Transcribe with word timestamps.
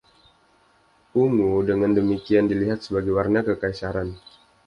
Ungu 1.23 1.49
dengan 1.69 1.91
demikian 1.99 2.45
dilihat 2.51 2.79
sebagai 2.85 3.11
warna 3.17 3.39
kekaisaran. 3.47 4.09